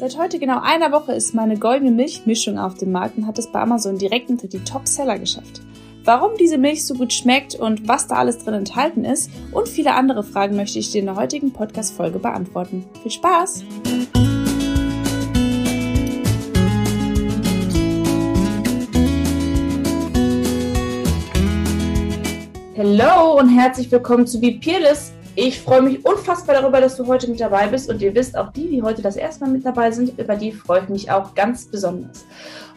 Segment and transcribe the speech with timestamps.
[0.00, 3.52] Seit heute genau einer Woche ist meine goldene Milchmischung auf dem Markt und hat es
[3.52, 5.60] bei Amazon direkt unter die Top-Seller geschafft.
[6.06, 9.92] Warum diese Milch so gut schmeckt und was da alles drin enthalten ist und viele
[9.92, 12.86] andere Fragen möchte ich dir in der heutigen Podcast-Folge beantworten.
[13.02, 13.62] Viel Spaß!
[22.78, 25.12] Hallo und herzlich willkommen zu Be Peerless,
[25.46, 28.52] ich freue mich unfassbar darüber, dass du heute mit dabei bist und ihr wisst, auch
[28.52, 31.34] die, die heute das erste Mal mit dabei sind, über die freue ich mich auch
[31.34, 32.26] ganz besonders.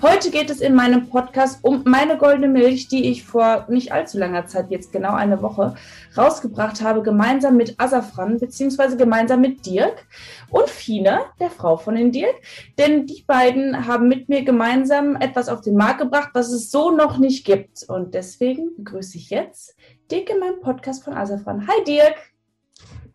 [0.02, 4.18] Heute geht es in meinem Podcast um meine goldene Milch, die ich vor nicht allzu
[4.18, 5.76] langer Zeit, jetzt genau eine Woche,
[6.18, 10.06] rausgebracht habe, gemeinsam mit Asafran, beziehungsweise gemeinsam mit Dirk
[10.50, 12.36] und Fine, der Frau von den Dirk.
[12.78, 16.92] Denn die beiden haben mit mir gemeinsam etwas auf den Markt gebracht, was es so
[16.92, 17.84] noch nicht gibt.
[17.90, 19.76] Und deswegen begrüße ich jetzt
[20.10, 21.68] Dirk in meinem Podcast von Asafran.
[21.68, 22.33] Hi Dirk!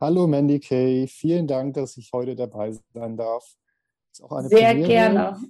[0.00, 3.44] Hallo Mandy Kay, vielen Dank, dass ich heute dabei sein darf.
[4.12, 4.28] Sehr
[4.70, 4.86] Premiere.
[4.86, 5.40] gerne.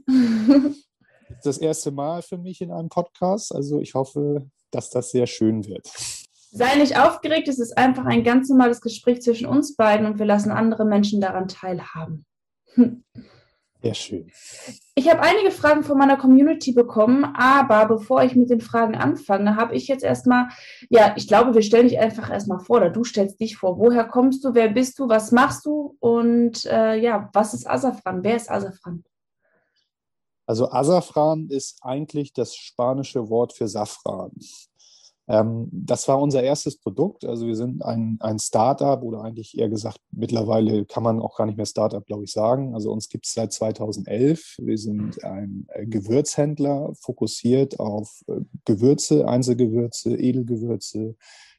[1.44, 5.66] das erste Mal für mich in einem Podcast, also ich hoffe, dass das sehr schön
[5.66, 5.86] wird.
[6.50, 10.24] Sei nicht aufgeregt, es ist einfach ein ganz normales Gespräch zwischen uns beiden und wir
[10.24, 12.24] lassen andere Menschen daran teilhaben.
[13.80, 14.30] Sehr schön.
[14.96, 19.54] Ich habe einige Fragen von meiner Community bekommen, aber bevor ich mit den Fragen anfange,
[19.54, 20.48] habe ich jetzt erstmal,
[20.90, 23.78] ja, ich glaube, wir stellen dich einfach erstmal vor oder du stellst dich vor.
[23.78, 24.54] Woher kommst du?
[24.54, 25.08] Wer bist du?
[25.08, 25.96] Was machst du?
[26.00, 28.24] Und äh, ja, was ist Asafran?
[28.24, 29.04] Wer ist Asafran?
[30.44, 34.32] Also Asafran ist eigentlich das spanische Wort für Safran.
[35.28, 37.24] Ähm, das war unser erstes Produkt.
[37.24, 41.44] Also wir sind ein, ein Startup oder eigentlich eher gesagt, mittlerweile kann man auch gar
[41.44, 42.74] nicht mehr Startup, glaube ich, sagen.
[42.74, 44.56] Also uns gibt es seit 2011.
[44.58, 51.14] Wir sind ein äh, Gewürzhändler, fokussiert auf äh, Gewürze, Einzelgewürze, Edelgewürze,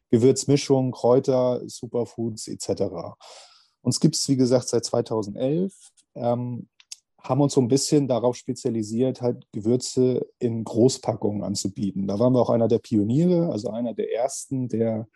[0.09, 2.84] Gewürzmischungen, Kräuter, Superfoods etc.
[3.81, 5.73] Uns gibt es, wie gesagt, seit 2011.
[6.16, 6.67] Ähm,
[7.22, 12.07] haben uns so ein bisschen darauf spezialisiert, halt Gewürze in Großpackungen anzubieten.
[12.07, 15.07] Da waren wir auch einer der Pioniere, also einer der ersten, der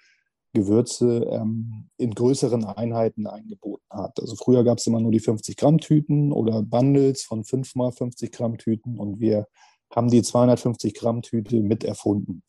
[0.54, 4.20] Gewürze ähm, in größeren Einheiten eingeboten hat.
[4.20, 7.92] Also früher gab es immer nur die 50 Gramm Tüten oder Bundles von 5 mal
[7.92, 9.48] 50 Gramm Tüten und wir
[9.96, 12.44] haben die 250 Gramm Tüte mit erfunden.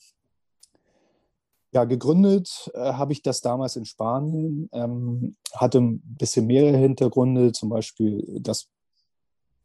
[1.73, 7.53] Ja, gegründet äh, habe ich das damals in Spanien, ähm, hatte ein bisschen mehrere Hintergründe,
[7.53, 8.69] zum Beispiel das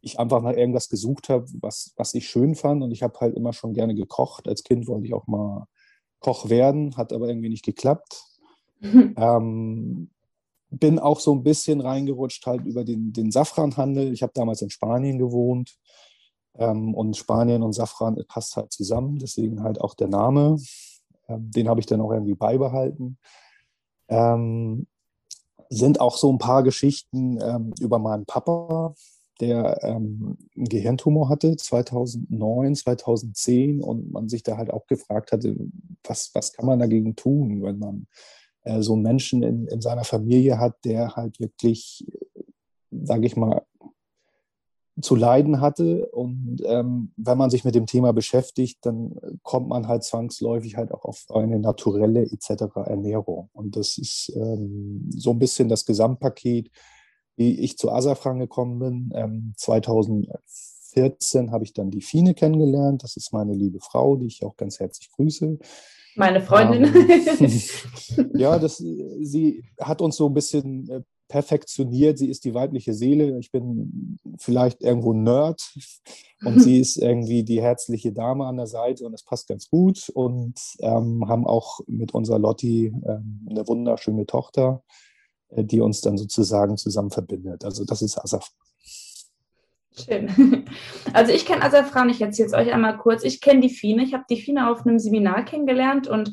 [0.02, 2.84] ich einfach nach irgendwas gesucht habe, was, was ich schön fand.
[2.84, 4.48] Und ich habe halt immer schon gerne gekocht.
[4.48, 5.68] Als Kind wollte ich auch mal
[6.20, 8.24] Koch werden, hat aber irgendwie nicht geklappt.
[8.80, 9.16] Mhm.
[9.18, 10.10] Ähm,
[10.72, 14.14] bin auch so ein bisschen reingerutscht halt über den, den Safranhandel.
[14.14, 15.76] Ich habe damals in Spanien gewohnt
[16.58, 20.58] ähm, und Spanien und Safran passt halt zusammen, deswegen halt auch der Name.
[21.28, 23.18] Ähm, den habe ich dann auch irgendwie beibehalten.
[24.10, 24.88] Ähm,
[25.70, 28.94] sind auch so ein paar Geschichten ähm, über meinen Papa,
[29.40, 35.56] der ähm, einen Gehirntumor hatte 2009, 2010 und man sich da halt auch gefragt hatte,
[36.04, 38.08] was, was kann man dagegen tun, wenn man
[38.64, 42.06] äh, so einen Menschen in, in seiner Familie hat, der halt wirklich,
[42.92, 43.64] sage ich mal,
[45.02, 46.08] zu leiden hatte.
[46.08, 50.92] Und ähm, wenn man sich mit dem Thema beschäftigt, dann kommt man halt zwangsläufig halt
[50.92, 52.76] auch auf eine naturelle etc.
[52.86, 53.50] Ernährung.
[53.54, 56.70] Und das ist ähm, so ein bisschen das Gesamtpaket,
[57.40, 59.12] wie ich zu Asafran gekommen bin.
[59.16, 63.02] Ähm, 2014 habe ich dann die Fine kennengelernt.
[63.02, 65.58] Das ist meine liebe Frau, die ich auch ganz herzlich grüße.
[66.16, 66.94] Meine Freundin.
[67.40, 72.18] Ähm, ja, das, sie hat uns so ein bisschen äh, perfektioniert.
[72.18, 73.40] Sie ist die weibliche Seele.
[73.40, 75.62] Ich bin vielleicht irgendwo Nerd
[76.44, 80.10] und sie ist irgendwie die herzliche Dame an der Seite und es passt ganz gut.
[80.10, 84.84] Und ähm, haben auch mit unserer Lotti ähm, eine wunderschöne Tochter.
[85.50, 87.66] Äh, die uns dann sozusagen zusammen verbindet.
[87.66, 88.56] Also das ist Asafran.
[89.98, 90.66] Schön.
[91.12, 93.24] Also ich kenne Asafran, ich erzähle es euch einmal kurz.
[93.24, 94.04] Ich kenne die Fine.
[94.04, 96.32] Ich habe die Fine auf einem Seminar kennengelernt und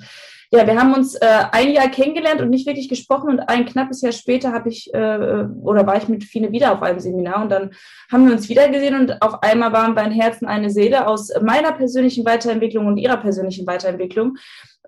[0.53, 4.03] ja, wir haben uns äh, ein Jahr kennengelernt und nicht wirklich gesprochen und ein knappes
[4.03, 7.51] Jahr später habe ich äh, oder war ich mit Fine wieder auf einem Seminar und
[7.51, 7.71] dann
[8.13, 11.73] haben wir uns wieder gesehen und auf einmal waren beim Herzen eine Seele aus meiner
[11.73, 14.37] persönlichen Weiterentwicklung und ihrer persönlichen Weiterentwicklung.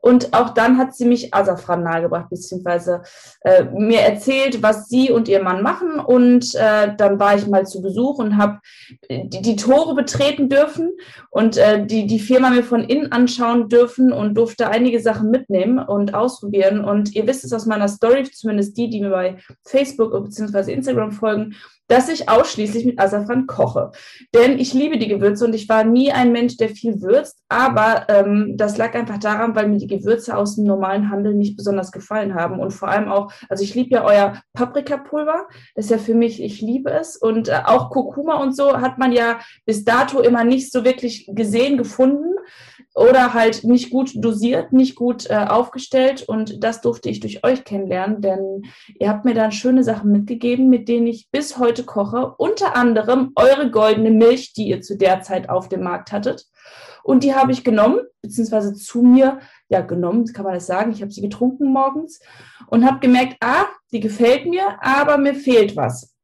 [0.01, 3.03] Und auch dann hat sie mich Asafran nahegebracht, beziehungsweise
[3.43, 5.99] äh, mir erzählt, was sie und ihr Mann machen.
[6.01, 8.59] Und äh, dann war ich mal zu Besuch und habe
[9.11, 10.93] die, die, Tore betreten dürfen
[11.31, 15.79] und äh, die, die Firma mir von innen anschauen dürfen und durfte einige Sachen mitnehmen
[15.79, 16.85] und ausprobieren.
[16.85, 20.73] Und ihr wisst es aus meiner Story, zumindest die, die mir bei Facebook bzw.
[20.73, 21.55] Instagram folgen,
[21.89, 23.91] dass ich ausschließlich mit Asafran koche.
[24.35, 27.43] Denn ich liebe die Gewürze und ich war nie ein Mensch, der viel würzt.
[27.49, 31.57] Aber ähm, das lag einfach daran, weil mir die Gewürze aus dem normalen Handel nicht
[31.57, 32.61] besonders gefallen haben.
[32.61, 35.47] Und vor allem auch, also ich liebe ja euer Paprikapulver.
[35.75, 37.17] Das ist ja für mich, ich liebe es.
[37.17, 41.29] Und äh, auch Kurkuma und so hat man ja bis dato immer nicht so wirklich
[41.33, 42.35] gesehen, gefunden
[42.99, 46.25] oder halt nicht gut dosiert, nicht gut äh, aufgestellt.
[46.29, 48.63] Und das durfte ich durch euch kennenlernen, denn
[48.99, 52.35] ihr habt mir dann schöne Sachen mitgegeben, mit denen ich bis heute koche.
[52.39, 56.47] Unter anderem eure goldene Milch, die ihr zu der Zeit auf dem Markt hattet.
[57.05, 60.93] Und die habe ich genommen, beziehungsweise zu mir, ja, genommen, kann man das sagen.
[60.93, 62.21] Ich habe sie getrunken morgens
[62.67, 66.15] und habe gemerkt, ah, die gefällt mir, aber mir fehlt was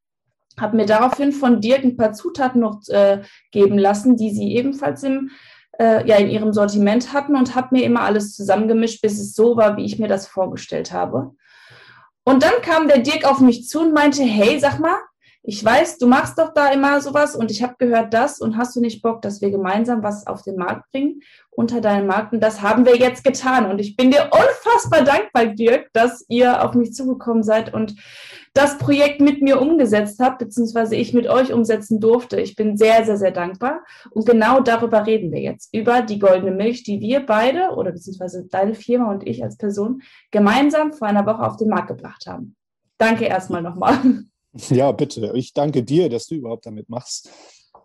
[0.59, 3.21] habe mir daraufhin von Dirk ein paar Zutaten noch äh,
[3.51, 5.31] geben lassen, die sie ebenfalls im
[5.79, 9.57] äh, ja in ihrem Sortiment hatten und habe mir immer alles zusammengemischt, bis es so
[9.57, 11.31] war, wie ich mir das vorgestellt habe.
[12.23, 14.97] Und dann kam der Dirk auf mich zu und meinte, hey, sag mal,
[15.47, 18.75] ich weiß, du machst doch da immer sowas und ich habe gehört das und hast
[18.75, 22.33] du nicht Bock, dass wir gemeinsam was auf den Markt bringen unter deinen Markt?
[22.33, 26.63] Und das haben wir jetzt getan und ich bin dir unfassbar dankbar, Dirk, dass ihr
[26.63, 27.95] auf mich zugekommen seid und
[28.55, 32.39] das Projekt mit mir umgesetzt habt, beziehungsweise ich mit euch umsetzen durfte.
[32.39, 33.81] Ich bin sehr, sehr, sehr dankbar.
[34.11, 38.47] Und genau darüber reden wir jetzt, über die goldene Milch, die wir beide oder beziehungsweise
[38.49, 42.55] deine Firma und ich als Person gemeinsam vor einer Woche auf den Markt gebracht haben.
[42.97, 43.99] Danke erstmal nochmal.
[44.69, 45.33] Ja, bitte.
[45.35, 47.29] Ich danke dir, dass du überhaupt damit machst.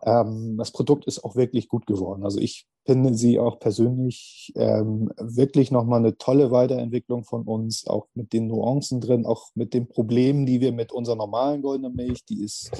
[0.02, 2.24] Ähm, das Produkt ist auch wirklich gut geworden.
[2.24, 8.06] Also ich finde sie auch persönlich ähm, wirklich nochmal eine tolle Weiterentwicklung von uns, auch
[8.14, 12.24] mit den Nuancen drin, auch mit den Problemen, die wir mit unserer normalen goldenen Milch,
[12.24, 12.70] die ist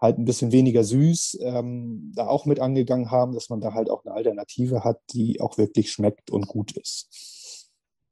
[0.00, 3.90] halt ein bisschen weniger süß, ähm, da auch mit angegangen haben, dass man da halt
[3.90, 7.37] auch eine Alternative hat, die auch wirklich schmeckt und gut ist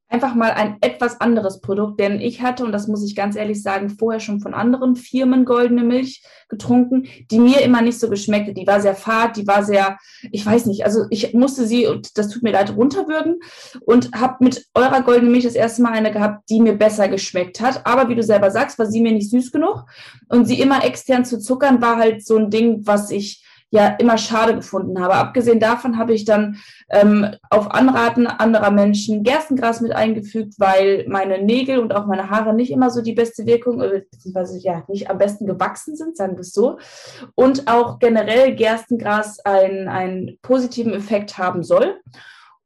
[0.09, 3.63] einfach mal ein etwas anderes Produkt, denn ich hatte, und das muss ich ganz ehrlich
[3.63, 8.55] sagen, vorher schon von anderen Firmen goldene Milch getrunken, die mir immer nicht so geschmeckte.
[8.55, 9.99] Die war sehr fad, die war sehr,
[10.31, 13.41] ich weiß nicht, also ich musste sie, und das tut mir leid, runterwürgen
[13.81, 17.61] und habe mit eurer goldenen Milch das erste Mal eine gehabt, die mir besser geschmeckt
[17.61, 17.85] hat.
[17.85, 19.87] Aber wie du selber sagst, war sie mir nicht süß genug
[20.29, 23.45] und sie immer extern zu zuckern war halt so ein Ding, was ich
[23.77, 25.15] ja immer schade gefunden habe.
[25.15, 26.57] Abgesehen davon habe ich dann
[26.91, 32.55] ähm, auf Anraten anderer Menschen Gerstengras mit eingefügt, weil meine Nägel und auch meine Haare
[32.55, 36.37] nicht immer so die beste Wirkung, äh, beziehungsweise ja nicht am besten gewachsen sind, sagen
[36.37, 36.79] wir es so.
[37.35, 42.01] Und auch generell Gerstengras einen, einen positiven Effekt haben soll.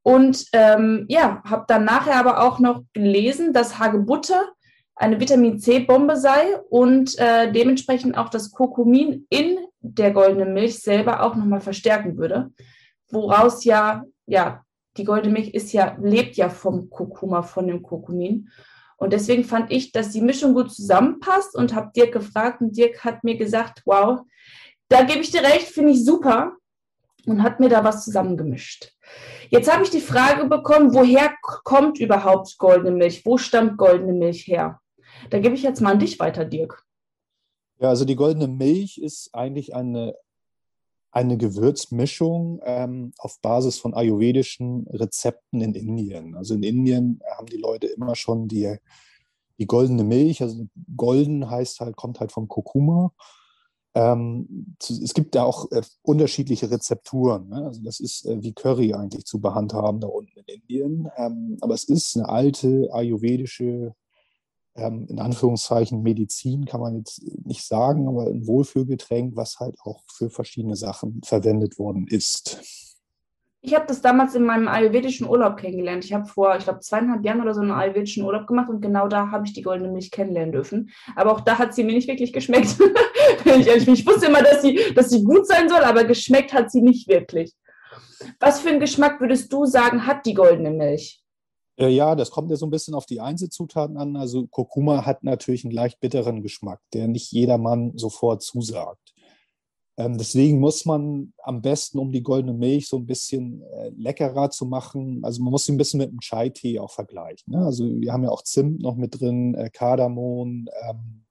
[0.03, 4.35] Und ähm, ja, habe dann nachher aber auch noch gelesen, dass Hagebutte
[4.95, 11.23] eine Vitamin C-Bombe sei und äh, dementsprechend auch das Kurkumin in der goldenen Milch selber
[11.23, 12.51] auch nochmal verstärken würde.
[13.11, 14.65] Woraus ja, ja,
[14.97, 18.51] die goldene Milch ist ja, lebt ja vom Kurkuma, von dem Kurkumin.
[18.97, 23.03] Und deswegen fand ich, dass die Mischung gut zusammenpasst und habe Dirk gefragt und Dirk
[23.03, 24.21] hat mir gesagt, wow,
[24.89, 26.53] da gebe ich dir recht, finde ich super
[27.27, 28.93] und hat mir da was zusammengemischt.
[29.49, 33.25] Jetzt habe ich die Frage bekommen, woher kommt überhaupt goldene Milch?
[33.25, 34.81] Wo stammt goldene Milch her?
[35.31, 36.85] Da gebe ich jetzt mal an dich weiter, Dirk.
[37.81, 40.15] Ja, also die goldene Milch ist eigentlich eine,
[41.13, 46.37] eine Gewürzmischung ähm, auf Basis von ayurvedischen Rezepten in Indien.
[46.37, 48.77] Also in Indien haben die Leute immer schon die,
[49.59, 53.13] die goldene Milch, also golden heißt halt, kommt halt vom Kurkuma.
[53.95, 57.49] Ähm, es gibt da auch äh, unterschiedliche Rezepturen.
[57.49, 57.65] Ne?
[57.65, 61.09] Also das ist äh, wie Curry eigentlich zu behandhaben da unten in Indien.
[61.17, 63.95] Ähm, aber es ist eine alte ayurvedische
[64.77, 70.03] ähm, in Anführungszeichen Medizin kann man jetzt nicht sagen, aber ein Wohlfühlgetränk, was halt auch
[70.13, 72.61] für verschiedene Sachen verwendet worden ist.
[73.63, 76.05] Ich habe das damals in meinem ayurvedischen Urlaub kennengelernt.
[76.05, 79.07] Ich habe vor, ich glaube, zweieinhalb Jahren oder so einen ayurvedischen Urlaub gemacht und genau
[79.07, 80.91] da habe ich die goldene Milch kennenlernen dürfen.
[81.15, 82.77] Aber auch da hat sie mir nicht wirklich geschmeckt.
[83.45, 83.95] Ich ehrlich bin.
[83.95, 87.09] Ich wusste immer, dass sie, dass sie gut sein soll, aber geschmeckt hat sie nicht
[87.09, 87.55] wirklich.
[88.39, 91.23] Was für einen Geschmack würdest du sagen, hat die goldene Milch?
[91.81, 94.17] Äh, ja, das kommt ja so ein bisschen auf die Einzelzutaten an.
[94.17, 99.15] Also Kurkuma hat natürlich einen leicht bitteren Geschmack, der nicht jedermann sofort zusagt.
[99.97, 104.51] Ähm, deswegen muss man am besten, um die goldene Milch so ein bisschen äh, leckerer
[104.51, 107.53] zu machen, also man muss sie ein bisschen mit dem Chai-Tee auch vergleichen.
[107.53, 107.65] Ne?
[107.65, 110.69] Also wir haben ja auch Zimt noch mit drin, äh, Kardamom.
[110.89, 111.25] Ähm,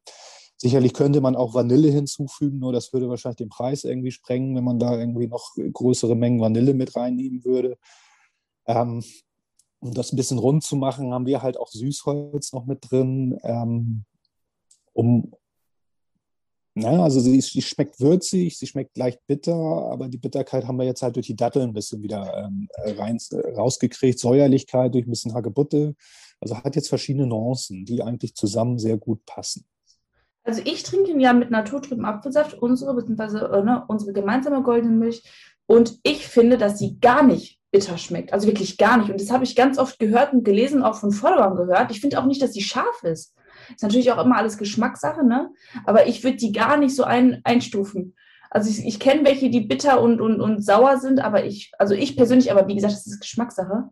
[0.58, 4.64] sicherlich könnte man auch Vanille hinzufügen, nur das würde wahrscheinlich den Preis irgendwie sprengen, wenn
[4.64, 7.78] man da irgendwie noch größere Mengen Vanille mit reinnehmen würde.
[8.68, 9.04] Ähm,
[9.80, 13.38] um das ein bisschen rund zu machen, haben wir halt auch Süßholz noch mit drin,
[13.44, 14.06] ähm,
[14.94, 15.32] um,
[16.76, 20.86] na, also sie, sie, schmeckt würzig, sie schmeckt leicht bitter, aber die Bitterkeit haben wir
[20.86, 22.68] jetzt halt durch die Datteln ein bisschen wieder ähm,
[22.98, 23.18] rein,
[23.58, 25.96] rausgekriegt, Säuerlichkeit durch ein bisschen Hagebutte.
[26.40, 29.66] Also hat jetzt verschiedene Nuancen, die eigentlich zusammen sehr gut passen.
[30.44, 34.96] Also ich trinke ihn ja mit naturtrüben Apfelsaft, unsere, beziehungsweise äh, ne, unsere gemeinsame goldene
[34.96, 35.24] Milch.
[35.66, 38.34] Und ich finde, dass sie gar nicht bitter schmeckt.
[38.34, 39.10] Also wirklich gar nicht.
[39.10, 41.92] Und das habe ich ganz oft gehört und gelesen, auch von Followern gehört.
[41.92, 43.36] Ich finde auch nicht, dass sie scharf ist.
[43.70, 45.52] Ist natürlich auch immer alles Geschmackssache, ne?
[45.86, 48.16] Aber ich würde die gar nicht so ein, einstufen.
[48.50, 51.94] Also ich, ich kenne welche, die bitter und, und, und sauer sind, aber ich, also
[51.94, 53.90] ich persönlich, aber wie gesagt, das ist Geschmackssache.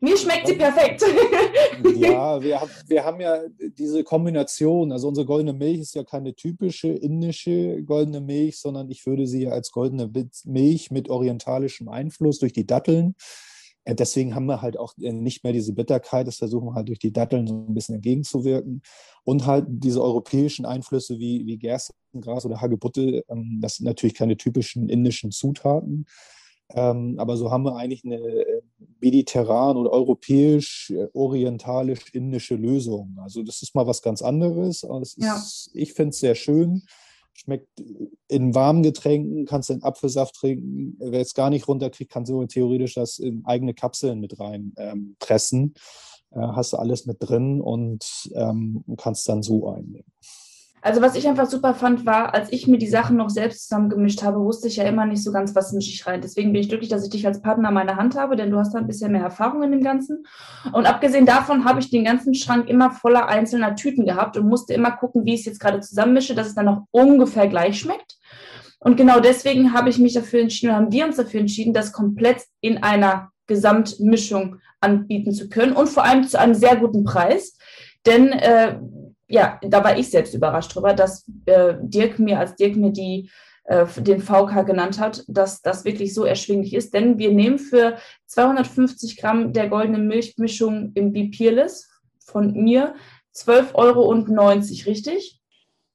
[0.00, 1.02] Mir schmeckt sie perfekt.
[1.96, 4.92] Ja, wir, wir haben ja diese Kombination.
[4.92, 9.44] Also unsere goldene Milch ist ja keine typische indische goldene Milch, sondern ich würde sie
[9.44, 10.10] ja als goldene
[10.44, 13.14] Milch mit orientalischem Einfluss durch die Datteln.
[13.84, 16.26] Äh, deswegen haben wir halt auch äh, nicht mehr diese Bitterkeit.
[16.26, 18.82] Das versuchen wir halt durch die Datteln so ein bisschen entgegenzuwirken.
[19.24, 23.24] Und halt diese europäischen Einflüsse wie, wie Gerstengras oder Hagebutte.
[23.28, 26.06] Ähm, das sind natürlich keine typischen indischen Zutaten.
[26.70, 28.62] Ähm, aber so haben wir eigentlich eine äh,
[29.00, 33.16] mediterran oder europäisch, äh, orientalisch, indische Lösung.
[33.20, 34.84] Also das ist mal was ganz anderes.
[35.02, 35.42] Ist, ja.
[35.72, 36.82] Ich finde es sehr schön.
[37.34, 37.68] Schmeckt
[38.28, 40.96] in warmen Getränken, kannst du einen Apfelsaft trinken.
[40.98, 45.16] Wer es gar nicht runterkriegt, kann so theoretisch das in eigene Kapseln mit rein ähm,
[45.18, 45.74] pressen.
[46.30, 50.10] Äh, hast du alles mit drin und ähm, kannst dann so einnehmen.
[50.86, 54.22] Also was ich einfach super fand, war, als ich mir die Sachen noch selbst zusammengemischt
[54.22, 56.20] habe, wusste ich ja immer nicht so ganz, was mische ich rein.
[56.20, 58.72] Deswegen bin ich glücklich, dass ich dich als Partner meiner Hand habe, denn du hast
[58.72, 60.24] da ein bisschen mehr Erfahrung in dem Ganzen.
[60.72, 64.74] Und abgesehen davon habe ich den ganzen Schrank immer voller einzelner Tüten gehabt und musste
[64.74, 68.18] immer gucken, wie ich es jetzt gerade zusammenmische, dass es dann auch ungefähr gleich schmeckt.
[68.78, 72.44] Und genau deswegen habe ich mich dafür entschieden, haben wir uns dafür entschieden, das komplett
[72.60, 77.58] in einer Gesamtmischung anbieten zu können und vor allem zu einem sehr guten Preis.
[78.06, 78.78] Denn äh,
[79.28, 83.30] ja, da war ich selbst überrascht drüber, dass äh, Dirk mir, als Dirk mir die,
[83.64, 86.94] äh, den VK genannt hat, dass das wirklich so erschwinglich ist.
[86.94, 92.94] Denn wir nehmen für 250 Gramm der goldenen Milchmischung im Bipierless von mir
[93.34, 94.10] 12,90 Euro,
[94.90, 95.40] richtig?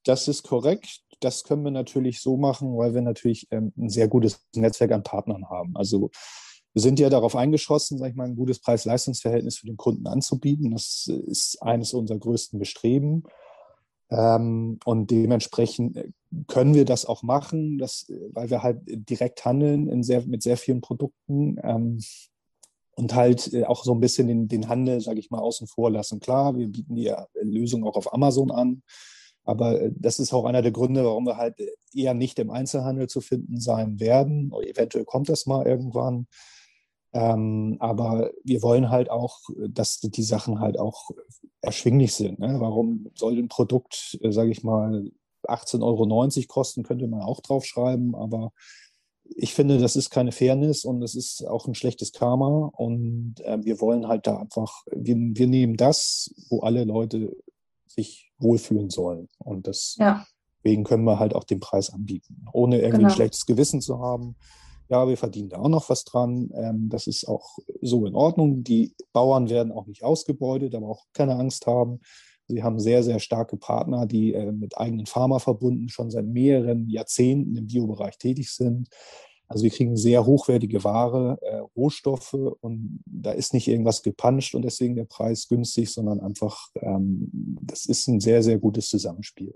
[0.04, 1.02] Das ist korrekt.
[1.20, 5.04] Das können wir natürlich so machen, weil wir natürlich ähm, ein sehr gutes Netzwerk an
[5.04, 5.78] Partnern haben.
[5.78, 6.10] Also
[6.74, 10.72] wir sind ja darauf eingeschossen, sag ich mal, ein gutes Preis-Leistungs-Verhältnis für den Kunden anzubieten.
[10.72, 13.24] Das ist eines unserer größten Bestreben.
[14.10, 16.14] Ähm, und dementsprechend
[16.48, 20.82] können wir das auch machen, das, weil wir halt direkt handeln sehr, mit sehr vielen
[20.82, 22.00] Produkten ähm,
[22.96, 25.90] und halt äh, auch so ein bisschen den, den Handel, sage ich mal, außen vor
[25.92, 26.20] lassen.
[26.20, 28.84] Klar, wir bieten die Lösung auch auf Amazon an,
[29.44, 31.56] aber äh, das ist auch einer der Gründe, warum wir halt
[31.94, 34.52] eher nicht im Einzelhandel zu finden sein werden.
[34.62, 36.28] Eventuell kommt das mal irgendwann.
[37.14, 41.10] Ähm, aber wir wollen halt auch, dass die Sachen halt auch
[41.62, 42.40] erschwinglich sind.
[42.40, 42.56] Ne?
[42.60, 45.12] Warum soll ein Produkt, äh, sage ich mal,
[45.44, 48.54] 18,90 Euro kosten, könnte man auch draufschreiben, aber
[49.36, 52.70] ich finde, das ist keine Fairness und es ist auch ein schlechtes Karma.
[52.76, 57.36] Und äh, wir wollen halt da einfach, wir, wir nehmen das, wo alle Leute
[57.88, 59.30] sich wohlfühlen sollen.
[59.38, 60.26] Und deswegen
[60.82, 60.84] ja.
[60.84, 63.10] können wir halt auch den Preis anbieten, ohne irgendwie genau.
[63.10, 64.36] ein schlechtes Gewissen zu haben
[64.92, 66.52] ja, wir verdienen da auch noch was dran.
[66.54, 68.64] Ähm, das ist auch so in Ordnung.
[68.64, 72.02] Die Bauern werden auch nicht ausgebeutet, aber auch keine Angst haben.
[72.50, 77.56] Sie haben sehr, sehr starke Partner, die äh, mit eigenen Pharmaverbunden schon seit mehreren Jahrzehnten
[77.56, 78.90] im Biobereich tätig sind.
[79.48, 84.64] Also wir kriegen sehr hochwertige Ware, äh, Rohstoffe und da ist nicht irgendwas gepanscht und
[84.64, 87.30] deswegen der Preis günstig, sondern einfach, ähm,
[87.62, 89.54] das ist ein sehr, sehr gutes Zusammenspiel.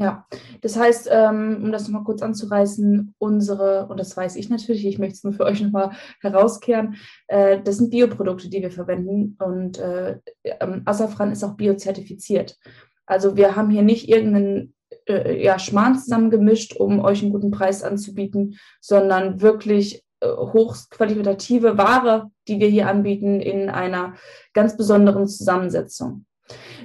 [0.00, 0.26] Ja,
[0.60, 5.00] das heißt, ähm, um das nochmal kurz anzureißen, unsere, und das weiß ich natürlich, ich
[5.00, 5.90] möchte es nur für euch nochmal
[6.20, 6.94] herauskehren,
[7.26, 12.58] äh, das sind Bioprodukte, die wir verwenden und äh, ähm, Asafran ist auch biozertifiziert.
[13.06, 14.72] Also wir haben hier nicht irgendeinen
[15.08, 22.58] äh, ja, Schmarrn zusammengemischt, um euch einen guten Preis anzubieten, sondern wirklich hochqualitative Ware, die
[22.58, 24.14] wir hier anbieten, in einer
[24.52, 26.24] ganz besonderen Zusammensetzung.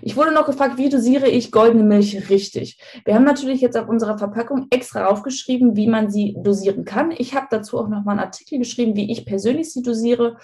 [0.02, 2.80] Ich wurde noch gefragt, wie dosiere ich goldene Milch richtig?
[3.06, 7.12] Wir haben natürlich jetzt auf unserer Verpackung extra aufgeschrieben, wie man sie dosieren kann.
[7.12, 10.38] Ich habe dazu auch noch mal einen Artikel geschrieben, wie ich persönlich sie dosiere.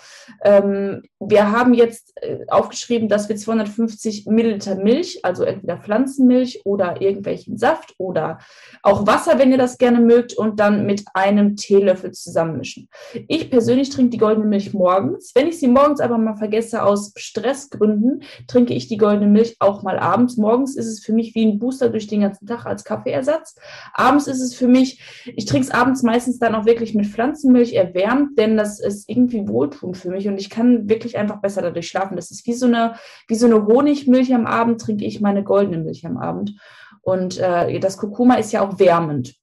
[0.44, 7.02] Ähm, wir haben jetzt äh, aufgeschrieben, dass wir 250 Milliliter Milch, also entweder Pflanzenmilch oder
[7.02, 8.40] irgendwelchen Saft oder
[8.84, 12.90] auch Wasser, wenn ihr das gerne mögt, und dann mit einem Teelöffel zusammenmischen.
[13.28, 15.32] Ich persönlich trinke die goldene Milch morgens.
[15.36, 19.56] Wenn ich sie morgens aber mal vergesse aus Stressgründen, trinke ich die goldene Milch Milch
[19.60, 20.38] auch mal abends.
[20.38, 23.56] Morgens ist es für mich wie ein Booster durch den ganzen Tag als Kaffeeersatz.
[23.94, 25.02] Abends ist es für mich,
[25.36, 29.48] ich trinke es abends meistens dann auch wirklich mit Pflanzenmilch erwärmt, denn das ist irgendwie
[29.48, 32.16] wohltuend für mich und ich kann wirklich einfach besser dadurch schlafen.
[32.16, 32.96] Das ist wie so eine,
[33.28, 36.56] wie so eine Honigmilch am Abend, trinke ich meine goldene Milch am Abend.
[37.02, 39.36] Und äh, das Kurkuma ist ja auch wärmend.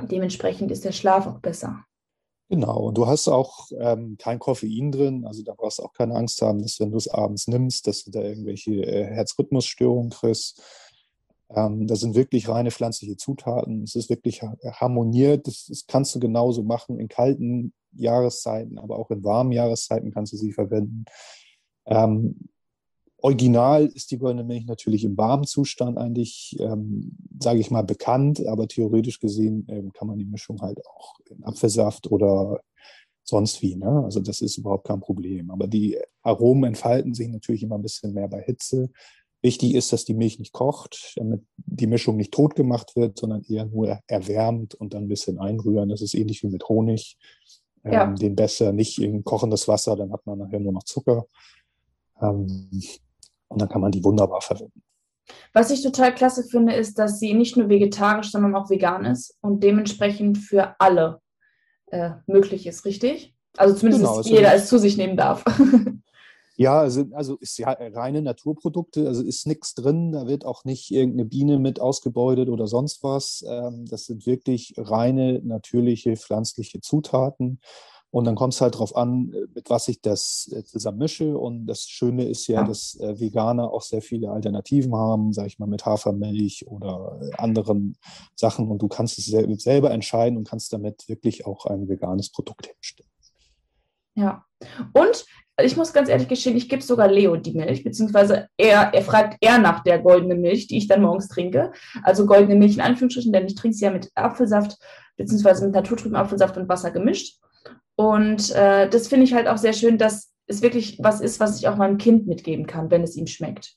[0.00, 1.84] Dementsprechend ist der Schlaf auch besser.
[2.48, 6.14] Genau, und du hast auch ähm, kein Koffein drin, also da brauchst du auch keine
[6.14, 10.62] Angst haben, dass wenn du es abends nimmst, dass du da irgendwelche äh, Herzrhythmusstörungen kriegst.
[11.50, 13.82] Ähm, das sind wirklich reine pflanzliche Zutaten.
[13.82, 15.48] Es ist wirklich harmoniert.
[15.48, 20.32] Das, das, kannst du genauso machen in kalten Jahreszeiten, aber auch in warmen Jahreszeiten kannst
[20.32, 21.04] du sie verwenden.
[21.86, 22.48] Ähm,
[23.18, 28.46] original ist die goldene Milch natürlich im warmen Zustand eigentlich, ähm, sage ich mal, bekannt,
[28.46, 32.60] aber theoretisch gesehen ähm, kann man die Mischung halt auch in Apfelsaft oder
[33.24, 33.76] sonst wie.
[33.76, 34.02] Ne?
[34.04, 35.50] Also das ist überhaupt kein Problem.
[35.50, 38.90] Aber die Aromen entfalten sich natürlich immer ein bisschen mehr bei Hitze.
[39.42, 43.42] Wichtig ist, dass die Milch nicht kocht, damit die Mischung nicht tot gemacht wird, sondern
[43.42, 45.88] eher nur erwärmt und dann ein bisschen einrühren.
[45.88, 47.18] Das ist ähnlich wie mit Honig.
[47.84, 48.04] Ja.
[48.04, 51.26] Ähm, den besser nicht in kochendes Wasser, dann hat man nachher nur noch Zucker.
[52.20, 52.80] Ähm,
[53.48, 54.82] und dann kann man die wunderbar verwenden.
[55.52, 59.36] Was ich total klasse finde, ist, dass sie nicht nur vegetarisch, sondern auch vegan ist
[59.40, 61.20] und dementsprechend für alle
[61.86, 63.34] äh, möglich ist, richtig?
[63.56, 65.44] Also zumindest genau, also jeder es zu sich nehmen darf.
[66.58, 70.90] Ja, also, also ist ja reine Naturprodukte, also ist nichts drin, da wird auch nicht
[70.90, 73.44] irgendeine Biene mit ausgebeutet oder sonst was.
[73.46, 77.60] Ähm, das sind wirklich reine, natürliche, pflanzliche Zutaten.
[78.16, 81.36] Und dann kommt es halt darauf an, mit was ich das äh, zusammen mische.
[81.36, 85.58] Und das Schöne ist ja, dass äh, Veganer auch sehr viele Alternativen haben, sage ich
[85.58, 87.98] mal, mit Hafermilch oder äh, anderen
[88.34, 88.70] Sachen.
[88.70, 93.10] Und du kannst es selber entscheiden und kannst damit wirklich auch ein veganes Produkt herstellen.
[94.14, 94.46] Ja.
[94.94, 95.26] Und
[95.62, 99.36] ich muss ganz ehrlich gestehen, ich gebe sogar Leo die Milch, beziehungsweise er, er fragt
[99.42, 101.70] eher nach der goldenen Milch, die ich dann morgens trinke.
[102.02, 104.78] Also goldene Milch in Anführungsstrichen, denn ich trinke sie ja mit Apfelsaft,
[105.18, 107.40] beziehungsweise mit naturtrüben Apfelsaft und Wasser gemischt.
[107.96, 111.58] Und äh, das finde ich halt auch sehr schön, dass es wirklich was ist, was
[111.58, 113.76] ich auch meinem Kind mitgeben kann, wenn es ihm schmeckt.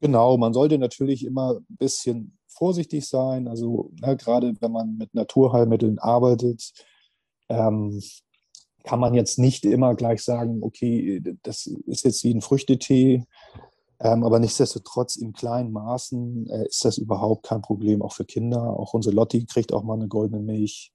[0.00, 3.48] Genau, man sollte natürlich immer ein bisschen vorsichtig sein.
[3.48, 6.72] Also ne, gerade wenn man mit Naturheilmitteln arbeitet,
[7.48, 8.02] ähm,
[8.84, 13.24] kann man jetzt nicht immer gleich sagen, okay, das ist jetzt wie ein Früchtetee,
[13.98, 18.78] ähm, aber nichtsdestotrotz in kleinen Maßen äh, ist das überhaupt kein Problem, auch für Kinder.
[18.78, 20.92] Auch unsere Lotti kriegt auch mal eine goldene Milch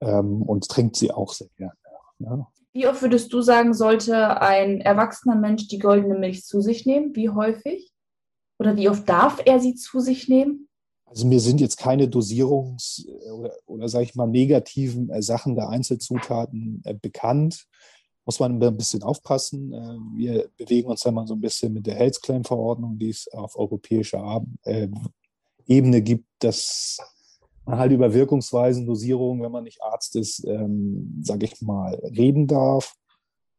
[0.00, 1.74] ähm, und trinkt sie auch sehr gerne.
[2.20, 2.46] Ja.
[2.72, 7.16] Wie oft würdest du sagen, sollte ein erwachsener Mensch die goldene Milch zu sich nehmen?
[7.16, 7.92] Wie häufig?
[8.58, 10.68] Oder wie oft darf er sie zu sich nehmen?
[11.06, 15.68] Also mir sind jetzt keine Dosierungs- oder, oder sage ich mal, negativen äh, Sachen der
[15.68, 17.66] Einzelzutaten äh, bekannt.
[18.24, 19.72] Muss man ein bisschen aufpassen.
[19.72, 23.10] Äh, wir bewegen uns ja mal so ein bisschen mit der Health Claim Verordnung, die
[23.10, 24.44] es auf europäischer
[25.66, 26.98] Ebene gibt, dass
[27.70, 32.46] man halt über Wirkungsweisen, Dosierungen, wenn man nicht Arzt ist, ähm, sage ich mal, reden
[32.46, 32.96] darf.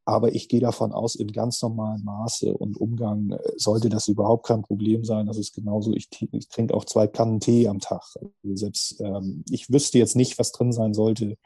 [0.04, 4.45] Aber ich gehe davon aus, in ganz normalen Maße und Umgang äh, sollte das überhaupt
[4.45, 5.28] kein Problem sein.
[5.28, 8.04] Das ist genauso, ich, ich trinke auch zwei Kannen Tee am Tag.
[8.15, 11.38] Also selbst ähm, ich wüsste jetzt nicht, was drin sein sollte,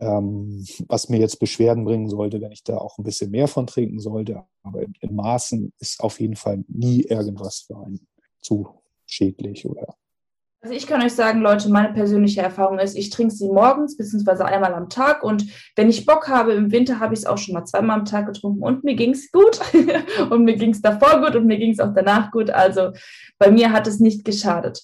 [0.00, 3.66] ähm, was mir jetzt Beschwerden bringen sollte, wenn ich da auch ein bisschen mehr von
[3.66, 4.44] trinken sollte.
[4.62, 8.06] Aber in, in Maßen ist auf jeden Fall nie irgendwas für einen
[8.40, 8.66] zu
[9.06, 9.94] schädlich oder
[10.64, 14.46] also ich kann euch sagen, Leute, meine persönliche Erfahrung ist, ich trinke sie morgens beziehungsweise
[14.46, 15.44] einmal am Tag und
[15.76, 18.24] wenn ich Bock habe, im Winter habe ich es auch schon mal zweimal am Tag
[18.24, 19.60] getrunken und mir ging es gut
[20.30, 22.48] und mir ging es davor gut und mir ging es auch danach gut.
[22.48, 22.92] Also
[23.38, 24.80] bei mir hat es nicht geschadet.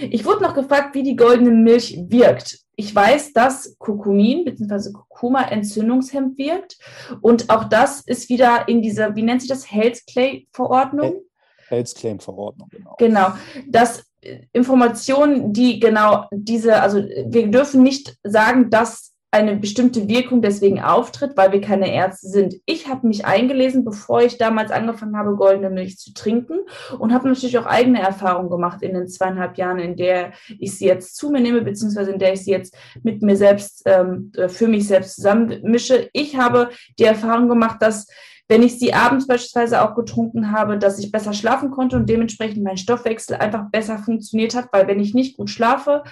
[0.00, 2.60] Ich wurde noch gefragt, wie die goldene Milch wirkt.
[2.76, 4.92] Ich weiß, dass Kurkumin bzw.
[4.92, 6.78] Kurkuma entzündungshemd wirkt
[7.20, 11.20] und auch das ist wieder in dieser, wie nennt sich das, Health Clay Verordnung?
[11.68, 12.94] Health Claim Verordnung, genau.
[12.98, 13.32] Genau.
[13.66, 14.07] Das
[14.52, 21.36] Informationen, die genau diese, also wir dürfen nicht sagen, dass eine bestimmte Wirkung deswegen auftritt,
[21.36, 22.54] weil wir keine Ärzte sind.
[22.64, 26.60] Ich habe mich eingelesen, bevor ich damals angefangen habe, goldene Milch zu trinken
[26.98, 30.86] und habe natürlich auch eigene Erfahrungen gemacht in den zweieinhalb Jahren, in der ich sie
[30.86, 34.66] jetzt zu mir nehme, beziehungsweise in der ich sie jetzt mit mir selbst, ähm, für
[34.66, 36.08] mich selbst zusammenmische.
[36.14, 38.06] Ich habe die Erfahrung gemacht, dass
[38.48, 42.64] wenn ich sie abends beispielsweise auch getrunken habe, dass ich besser schlafen konnte und dementsprechend
[42.64, 46.02] mein Stoffwechsel einfach besser funktioniert hat, weil wenn ich nicht gut schlafe,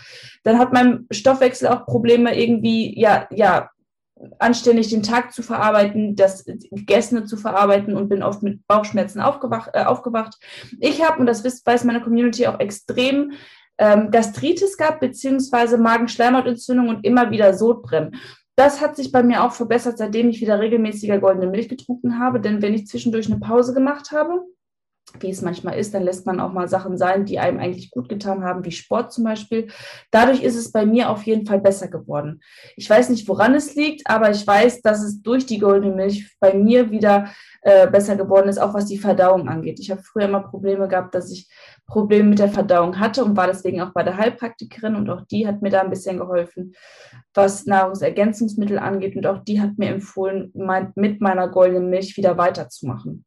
[0.45, 3.71] dann hat mein Stoffwechsel auch Probleme irgendwie, ja, ja,
[4.39, 9.71] anständig den Tag zu verarbeiten, das Gegessene zu verarbeiten und bin oft mit Bauchschmerzen aufgewacht.
[9.75, 10.37] Äh, aufgewacht.
[10.81, 13.33] Ich habe, und das weiß meine Community auch extrem,
[13.79, 18.17] ähm, Gastritis gehabt, beziehungsweise Magenschleimhautentzündung und immer wieder Sodbrennen.
[18.57, 22.41] Das hat sich bei mir auch verbessert, seitdem ich wieder regelmäßiger goldene Milch getrunken habe.
[22.41, 24.41] Denn wenn ich zwischendurch eine Pause gemacht habe,
[25.21, 28.09] wie es manchmal ist, dann lässt man auch mal Sachen sein, die einem eigentlich gut
[28.09, 29.69] getan haben, wie Sport zum Beispiel.
[30.11, 32.41] Dadurch ist es bei mir auf jeden Fall besser geworden.
[32.77, 36.37] Ich weiß nicht, woran es liegt, aber ich weiß, dass es durch die goldene Milch
[36.41, 37.31] bei mir wieder
[37.63, 39.81] äh, besser geworden ist, auch was die Verdauung angeht.
[39.81, 41.49] Ich habe früher immer Probleme gehabt, dass ich
[41.87, 45.47] Probleme mit der Verdauung hatte und war deswegen auch bei der Heilpraktikerin und auch die
[45.47, 46.75] hat mir da ein bisschen geholfen,
[47.35, 52.39] was Nahrungsergänzungsmittel angeht und auch die hat mir empfohlen, mein, mit meiner goldenen Milch wieder
[52.39, 53.26] weiterzumachen.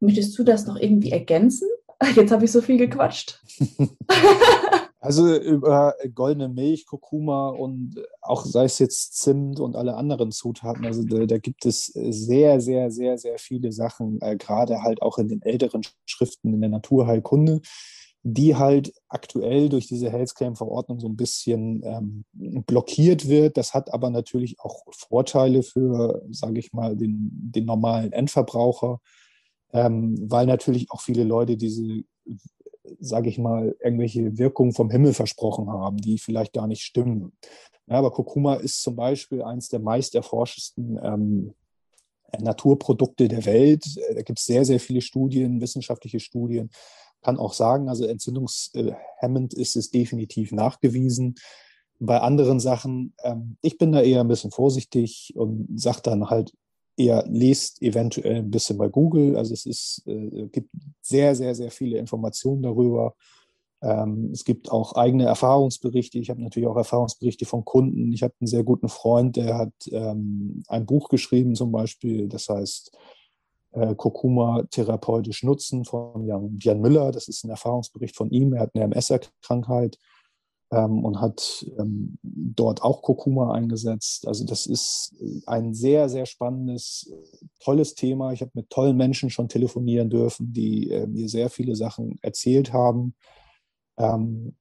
[0.00, 1.68] Möchtest du das noch irgendwie ergänzen?
[2.16, 3.42] jetzt habe ich so viel gequatscht.
[5.00, 10.84] Also über goldene Milch, Kurkuma und auch sei es jetzt Zimt und alle anderen Zutaten.
[10.84, 15.18] Also da, da gibt es sehr, sehr, sehr, sehr viele Sachen, äh, gerade halt auch
[15.18, 17.60] in den älteren Schriften in der Naturheilkunde,
[18.24, 22.24] die halt aktuell durch diese Healthclaim-Verordnung so ein bisschen ähm,
[22.66, 23.56] blockiert wird.
[23.56, 28.98] Das hat aber natürlich auch Vorteile für, sage ich mal, den, den normalen Endverbraucher,
[29.72, 32.04] ähm, weil natürlich auch viele Leute diese
[33.00, 37.32] sage ich mal, irgendwelche Wirkungen vom Himmel versprochen haben, die vielleicht gar nicht stimmen.
[37.86, 41.54] Ja, aber Kurkuma ist zum Beispiel eines der meist erforschesten ähm,
[42.38, 43.84] Naturprodukte der Welt.
[44.14, 46.70] Da gibt es sehr, sehr viele Studien, wissenschaftliche Studien.
[47.22, 51.36] Kann auch sagen, also entzündungshemmend ist es definitiv nachgewiesen.
[51.98, 56.52] Bei anderen Sachen, ähm, ich bin da eher ein bisschen vorsichtig und sage dann halt
[56.98, 59.36] Ihr lest eventuell ein bisschen bei Google.
[59.36, 60.68] Also es ist, äh, gibt
[61.00, 63.14] sehr, sehr, sehr viele Informationen darüber.
[63.80, 66.18] Ähm, es gibt auch eigene Erfahrungsberichte.
[66.18, 68.12] Ich habe natürlich auch Erfahrungsberichte von Kunden.
[68.12, 72.48] Ich habe einen sehr guten Freund, der hat ähm, ein Buch geschrieben zum Beispiel, das
[72.48, 72.96] heißt
[73.72, 77.12] äh, Kurkuma therapeutisch nutzen von Jan, Jan Müller.
[77.12, 78.54] Das ist ein Erfahrungsbericht von ihm.
[78.54, 79.98] Er hat eine MS-Krankheit
[80.70, 84.26] ähm, und hat ähm, dort auch Kurkuma eingesetzt.
[84.26, 85.14] Also das ist
[85.46, 87.12] ein sehr, sehr spannendes,
[87.60, 88.32] tolles Thema.
[88.32, 92.72] Ich habe mit tollen Menschen schon telefonieren dürfen, die äh, mir sehr viele Sachen erzählt
[92.72, 93.14] haben.
[93.96, 94.56] Ähm,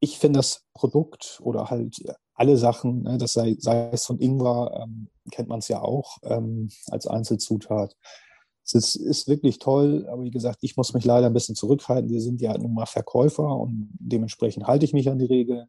[0.00, 2.02] ich finde das Produkt oder halt
[2.34, 6.18] alle Sachen, ne, das sei, sei es von Ingwer, ähm, kennt man es ja auch
[6.24, 7.96] ähm, als Einzelzutat
[8.64, 12.10] es ist, wirklich toll, aber wie gesagt, ich muss mich leider ein bisschen zurückhalten.
[12.10, 15.66] Wir sind ja nun mal Verkäufer und dementsprechend halte ich mich an die Regeln.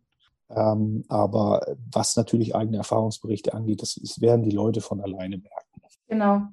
[0.50, 5.82] Ähm, aber was natürlich eigene Erfahrungsberichte angeht, das, das werden die Leute von alleine merken.
[6.14, 6.44] Genau.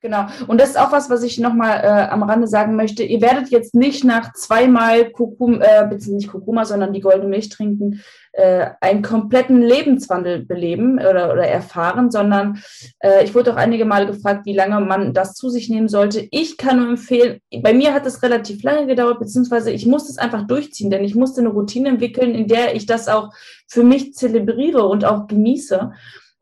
[0.00, 0.26] Genau.
[0.48, 3.04] Und das ist auch was, was ich nochmal äh, am Rande sagen möchte.
[3.04, 7.50] Ihr werdet jetzt nicht nach zweimal Kurkuma, äh, beziehungsweise nicht Kurkuma, sondern die goldene Milch
[7.50, 8.00] trinken,
[8.32, 12.60] äh, einen kompletten Lebenswandel beleben oder, oder erfahren, sondern
[12.98, 16.26] äh, ich wurde auch einige Male gefragt, wie lange man das zu sich nehmen sollte.
[16.32, 20.18] Ich kann nur empfehlen, bei mir hat es relativ lange gedauert, beziehungsweise ich musste es
[20.18, 23.32] einfach durchziehen, denn ich musste eine Routine entwickeln, in der ich das auch
[23.68, 25.92] für mich zelebriere und auch genieße.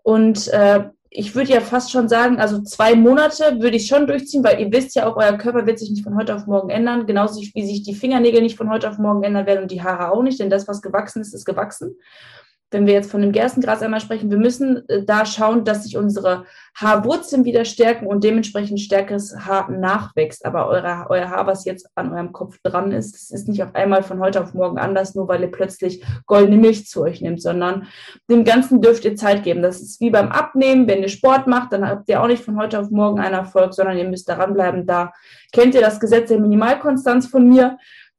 [0.02, 4.44] Und äh, ich würde ja fast schon sagen, also zwei Monate würde ich schon durchziehen,
[4.44, 7.06] weil ihr wisst ja auch, euer Körper wird sich nicht von heute auf morgen ändern,
[7.06, 10.12] genauso wie sich die Fingernägel nicht von heute auf morgen ändern werden und die Haare
[10.12, 11.96] auch nicht, denn das, was gewachsen ist, ist gewachsen
[12.70, 15.96] wenn wir jetzt von dem Gerstengras einmal sprechen, wir müssen äh, da schauen, dass sich
[15.96, 20.44] unsere Haarwurzeln wieder stärken und dementsprechend stärkeres Haar nachwächst.
[20.44, 23.74] Aber eure, euer Haar, was jetzt an eurem Kopf dran ist, das ist nicht auf
[23.74, 27.40] einmal von heute auf morgen anders, nur weil ihr plötzlich goldene Milch zu euch nehmt,
[27.42, 27.86] sondern
[28.30, 29.62] dem Ganzen dürft ihr Zeit geben.
[29.62, 30.86] Das ist wie beim Abnehmen.
[30.86, 33.72] Wenn ihr Sport macht, dann habt ihr auch nicht von heute auf morgen einen Erfolg,
[33.72, 34.86] sondern ihr müsst daran bleiben.
[34.86, 35.12] Da
[35.52, 37.78] kennt ihr das Gesetz der Minimalkonstanz von mir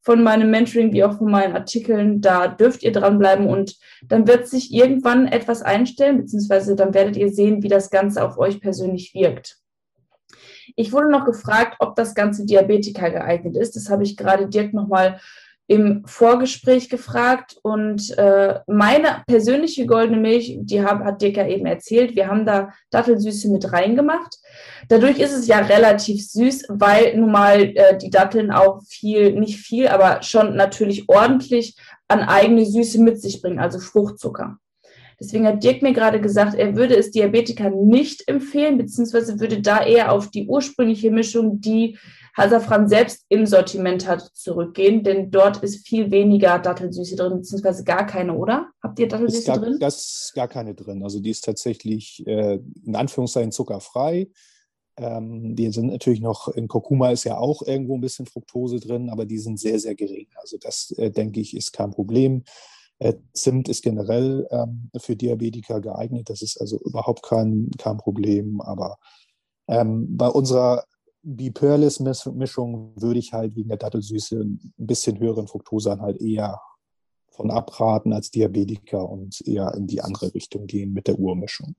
[0.09, 2.19] von meinem Mentoring wie auch von meinen Artikeln.
[2.19, 7.29] Da dürft ihr dranbleiben und dann wird sich irgendwann etwas einstellen, beziehungsweise dann werdet ihr
[7.31, 9.59] sehen, wie das Ganze auf euch persönlich wirkt.
[10.75, 13.75] Ich wurde noch gefragt, ob das Ganze Diabetiker geeignet ist.
[13.75, 15.19] Das habe ich gerade Dirk nochmal
[15.69, 21.67] im Vorgespräch gefragt und äh, meine persönliche goldene Milch, die hab, hat Dirk ja eben
[21.67, 24.35] erzählt, wir haben da Dattelsüße mit reingemacht.
[24.87, 29.59] Dadurch ist es ja relativ süß, weil nun mal äh, die Datteln auch viel, nicht
[29.59, 31.75] viel, aber schon natürlich ordentlich
[32.07, 34.57] an eigene Süße mit sich bringen, also Fruchtzucker.
[35.19, 39.83] Deswegen hat Dirk mir gerade gesagt, er würde es Diabetikern nicht empfehlen, beziehungsweise würde da
[39.83, 41.99] eher auf die ursprüngliche Mischung, die
[42.39, 48.05] Hasafran selbst im Sortiment hat, zurückgehen, denn dort ist viel weniger Dattelsüße drin, beziehungsweise gar
[48.05, 48.69] keine, oder?
[48.81, 49.77] Habt ihr Dattelsüße gar, drin?
[49.79, 51.03] Das ist gar keine drin.
[51.03, 54.29] Also die ist tatsächlich äh, in Anführungszeichen zuckerfrei.
[54.97, 59.09] Ähm, die sind natürlich noch, in Kurkuma ist ja auch irgendwo ein bisschen Fructose drin,
[59.09, 60.27] aber die sind sehr, sehr gering.
[60.35, 62.43] Also das, äh, denke ich, ist kein Problem.
[62.99, 66.29] Äh, Zimt ist generell ähm, für Diabetiker geeignet.
[66.29, 68.59] Das ist also überhaupt kein, kein Problem.
[68.59, 68.97] Aber
[69.69, 70.83] ähm, bei unserer
[71.35, 76.59] Bipörlis-Mischung würde ich halt wegen der Dattelsüße ein bisschen höheren Fructoseanhalt eher
[77.29, 81.75] von abraten als Diabetiker und eher in die andere Richtung gehen mit der Urmischung.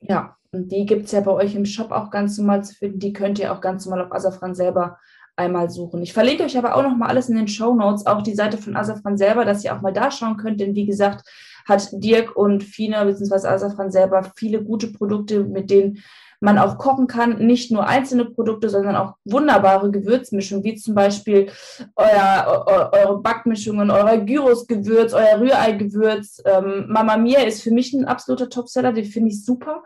[0.00, 2.98] Ja, und die gibt es ja bei euch im Shop auch ganz normal zu finden.
[2.98, 4.98] Die könnt ihr auch ganz normal auf Asafran selber
[5.36, 6.02] einmal suchen.
[6.02, 8.56] Ich verlinke euch aber auch noch mal alles in den Show Notes, auch die Seite
[8.56, 11.28] von Asafran selber, dass ihr auch mal da schauen könnt, denn wie gesagt,
[11.66, 13.48] hat Dirk und Fina bzw.
[13.48, 16.02] Asafran selber viele gute Produkte, mit denen
[16.44, 17.38] man auch kochen kann.
[17.38, 21.50] Nicht nur einzelne Produkte, sondern auch wunderbare Gewürzmischungen, wie zum Beispiel
[21.96, 26.42] euer, eu, eure Backmischungen, euer Gyros-Gewürz, euer Rührei-Gewürz.
[26.44, 29.82] Ähm, Mama Mia ist für mich ein absoluter Topseller, den finde ich super.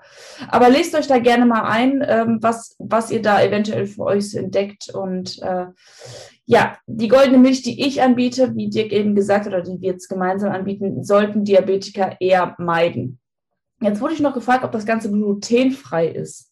[0.49, 4.33] Aber lest euch da gerne mal ein, ähm, was, was ihr da eventuell für euch
[4.33, 4.93] so entdeckt.
[4.93, 5.67] Und äh,
[6.47, 9.93] ja, die goldene Milch, die ich anbiete, wie Dirk eben gesagt hat, oder die wir
[9.93, 13.21] jetzt gemeinsam anbieten, sollten Diabetiker eher meiden.
[13.81, 16.48] Jetzt wurde ich noch gefragt, ob das Ganze glutenfrei ist.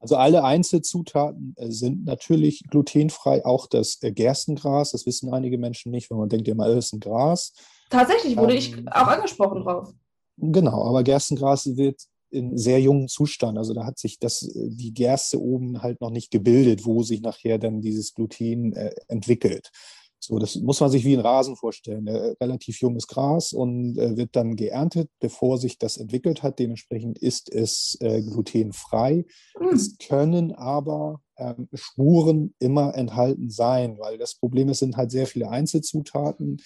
[0.00, 5.90] Also alle Einzelzutaten äh, sind natürlich glutenfrei, auch das äh, Gerstengras, das wissen einige Menschen
[5.90, 7.52] nicht, wenn man denkt immer, es ist ein Gras.
[7.90, 9.92] Tatsächlich wurde ähm, ich auch angesprochen drauf.
[10.36, 13.58] Genau, aber Gerstengras wird in sehr jungen Zustand.
[13.58, 17.20] Also da hat sich das, äh, die Gerste oben halt noch nicht gebildet, wo sich
[17.20, 19.70] nachher dann dieses Gluten äh, entwickelt.
[20.28, 22.06] So, das muss man sich wie ein Rasen vorstellen.
[22.06, 26.58] Äh, relativ junges Gras und äh, wird dann geerntet, bevor sich das entwickelt hat.
[26.58, 29.24] Dementsprechend ist es äh, glutenfrei.
[29.58, 29.68] Mhm.
[29.68, 35.26] Es können aber ähm, Spuren immer enthalten sein, weil das Problem ist, sind halt sehr
[35.26, 36.60] viele Einzelzutaten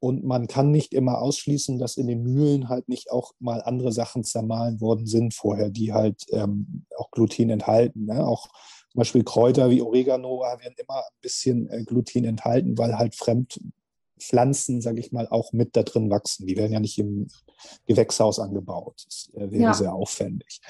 [0.00, 3.92] und man kann nicht immer ausschließen, dass in den Mühlen halt nicht auch mal andere
[3.92, 8.06] Sachen zermahlen worden sind vorher, die halt ähm, auch Gluten enthalten.
[8.06, 8.26] Ne?
[8.26, 8.48] Auch
[8.92, 14.82] zum Beispiel Kräuter wie Oregano werden immer ein bisschen äh, Gluten enthalten, weil halt Fremdpflanzen,
[14.82, 16.46] sage ich mal, auch mit da drin wachsen.
[16.46, 17.28] Die werden ja nicht im
[17.86, 19.02] Gewächshaus angebaut.
[19.06, 19.74] Das äh, wäre ja.
[19.74, 20.60] sehr aufwendig.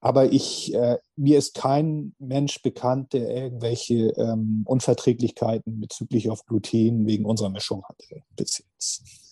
[0.00, 7.06] Aber ich, äh, mir ist kein Mensch bekannt, der irgendwelche ähm, Unverträglichkeiten bezüglich auf Gluten
[7.06, 9.23] wegen unserer Mischung hatte bis jetzt.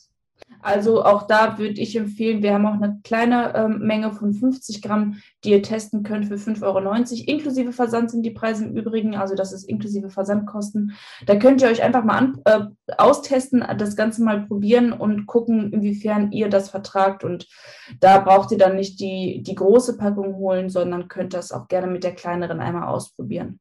[0.60, 4.82] Also auch da würde ich empfehlen, wir haben auch eine kleine ähm, Menge von 50
[4.82, 6.78] Gramm, die ihr testen könnt für 5,90 Euro.
[7.26, 10.92] Inklusive Versand sind die Preise im Übrigen, also das ist inklusive Versandkosten.
[11.26, 12.60] Da könnt ihr euch einfach mal an, äh,
[12.98, 17.24] austesten, das Ganze mal probieren und gucken, inwiefern ihr das vertragt.
[17.24, 17.48] Und
[18.00, 21.86] da braucht ihr dann nicht die, die große Packung holen, sondern könnt das auch gerne
[21.86, 23.60] mit der kleineren einmal ausprobieren.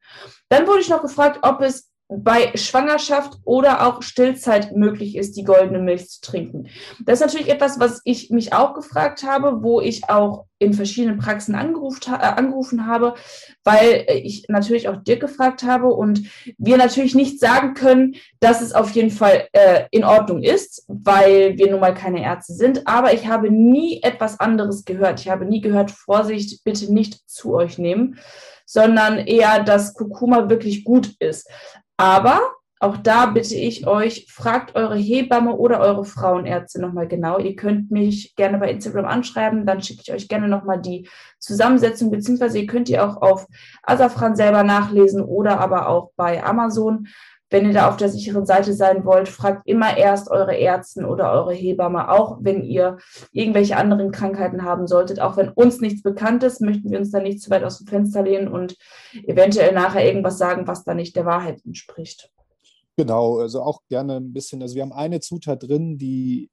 [0.50, 5.46] Dann wurde ich noch gefragt, ob es bei Schwangerschaft oder auch Stillzeit möglich ist, die
[5.46, 6.68] goldene Milch zu trinken.
[7.06, 11.18] Das ist natürlich etwas, was ich mich auch gefragt habe, wo ich auch in verschiedenen
[11.18, 13.16] Praxen angerufen, äh, angerufen habe,
[13.64, 16.24] weil ich natürlich auch dir gefragt habe und
[16.58, 21.58] wir natürlich nicht sagen können, dass es auf jeden Fall äh, in Ordnung ist, weil
[21.58, 22.88] wir nun mal keine Ärzte sind.
[22.88, 25.22] Aber ich habe nie etwas anderes gehört.
[25.22, 28.20] Ich habe nie gehört, Vorsicht, bitte nicht zu euch nehmen
[28.72, 31.50] sondern eher, dass Kurkuma wirklich gut ist.
[32.02, 37.38] Aber auch da bitte ich euch, fragt eure Hebamme oder eure Frauenärzte nochmal genau.
[37.38, 42.10] Ihr könnt mich gerne bei Instagram anschreiben, dann schicke ich euch gerne nochmal die Zusammensetzung,
[42.10, 43.46] beziehungsweise ihr könnt ihr auch auf
[43.84, 47.08] Asafran selber nachlesen oder aber auch bei Amazon.
[47.52, 51.34] Wenn ihr da auf der sicheren Seite sein wollt, fragt immer erst eure Ärzte oder
[51.34, 52.98] eure Hebamme, auch wenn ihr
[53.34, 55.20] irgendwelche anderen Krankheiten haben solltet.
[55.20, 57.88] Auch wenn uns nichts bekannt ist, möchten wir uns da nicht zu weit aus dem
[57.88, 58.78] Fenster lehnen und
[59.28, 62.32] eventuell nachher irgendwas sagen, was da nicht der Wahrheit entspricht.
[62.96, 66.50] Genau, also auch gerne ein bisschen, also wir haben eine Zutat drin, die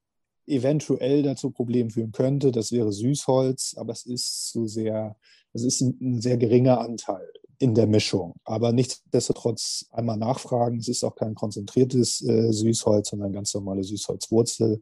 [0.47, 2.51] eventuell dazu Probleme führen könnte.
[2.51, 5.15] Das wäre Süßholz, aber es ist so sehr,
[5.53, 8.35] es ist ein, ein sehr geringer Anteil in der Mischung.
[8.45, 10.79] Aber nichtsdestotrotz einmal nachfragen.
[10.79, 14.81] Es ist auch kein konzentriertes äh, Süßholz, sondern ganz normale Süßholzwurzel.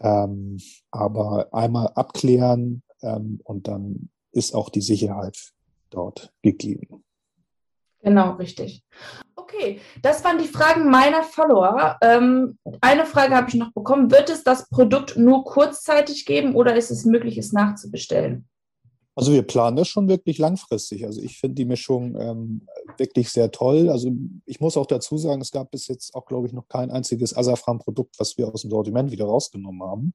[0.00, 0.58] Ähm,
[0.90, 5.36] aber einmal abklären ähm, und dann ist auch die Sicherheit
[5.90, 7.04] dort gegeben.
[8.02, 8.82] Genau, richtig.
[9.36, 11.98] Okay, das waren die Fragen meiner Follower.
[12.00, 14.10] Ähm, eine Frage habe ich noch bekommen.
[14.10, 18.48] Wird es das Produkt nur kurzzeitig geben oder ist es möglich, es nachzubestellen?
[19.20, 21.04] Also wir planen das schon wirklich langfristig.
[21.04, 23.90] Also ich finde die Mischung ähm, wirklich sehr toll.
[23.90, 24.10] Also
[24.46, 27.36] ich muss auch dazu sagen, es gab bis jetzt auch, glaube ich, noch kein einziges
[27.36, 30.12] Asafran-Produkt, was wir aus dem Sortiment wieder rausgenommen haben.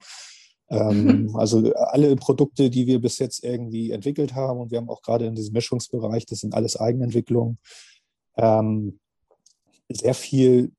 [0.69, 5.03] Ähm, also alle Produkte, die wir bis jetzt irgendwie entwickelt haben, und wir haben auch
[5.03, 7.59] gerade in diesem Mischungsbereich, das sind alles Eigenentwicklungen,
[8.37, 8.99] ähm,
[9.87, 10.71] sehr viel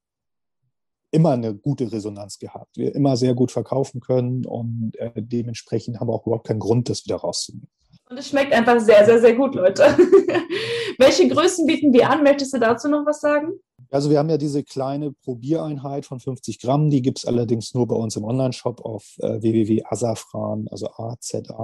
[1.12, 2.76] immer eine gute Resonanz gehabt.
[2.76, 6.88] Wir immer sehr gut verkaufen können und äh, dementsprechend haben wir auch überhaupt keinen Grund,
[6.88, 7.68] das wieder rauszunehmen.
[8.08, 9.82] Und es schmeckt einfach sehr, sehr, sehr gut, Leute.
[10.98, 12.22] Welche Größen bieten wir an?
[12.22, 13.54] Möchtest du dazu noch was sagen?
[13.90, 17.86] Also wir haben ja diese kleine Probiereinheit von 50 Gramm, die gibt es allerdings nur
[17.86, 21.58] bei uns im Online-Shop auf äh, www.azafran, also a-z-a-f-r-a-n.de.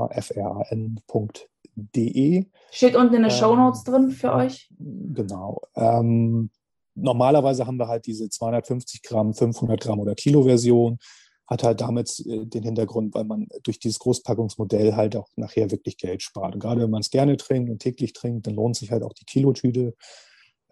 [2.70, 4.68] Steht unten in den ähm, Show Notes drin für euch.
[4.78, 5.62] Genau.
[5.74, 6.50] Ähm,
[6.94, 10.98] normalerweise haben wir halt diese 250 Gramm, 500 Gramm oder Kilo Version
[11.46, 15.96] hat halt damit äh, den Hintergrund, weil man durch dieses Großpackungsmodell halt auch nachher wirklich
[15.98, 16.54] Geld spart.
[16.54, 19.12] Und gerade wenn man es gerne trinkt und täglich trinkt, dann lohnt sich halt auch
[19.12, 19.94] die Kilotüte.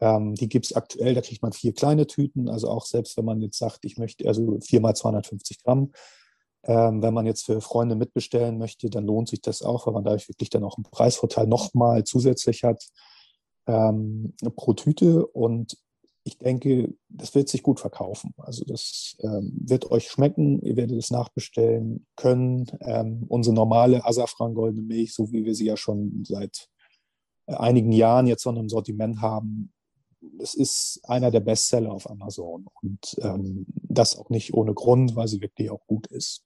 [0.01, 2.49] Ähm, die gibt es aktuell, da kriegt man vier kleine Tüten.
[2.49, 5.93] Also auch selbst wenn man jetzt sagt, ich möchte also viermal 250 Gramm,
[6.65, 10.05] Ähm, wenn man jetzt für Freunde mitbestellen möchte, dann lohnt sich das auch, weil man
[10.05, 12.85] dadurch wirklich dann auch einen Preisvorteil nochmal zusätzlich hat
[13.67, 15.27] ähm, pro Tüte.
[15.27, 15.79] Und
[16.25, 18.35] ich denke, das wird sich gut verkaufen.
[18.37, 20.61] Also das ähm, wird euch schmecken.
[20.63, 22.67] Ihr werdet es nachbestellen können.
[22.83, 26.69] Ähm, unsere normale Asafran goldene Milch, so wie wir sie ja schon seit
[27.47, 29.73] äh, einigen Jahren jetzt schon im Sortiment haben,
[30.39, 32.67] es ist einer der Bestseller auf Amazon.
[32.83, 36.45] Und ähm, das auch nicht ohne Grund, weil sie wirklich auch gut ist.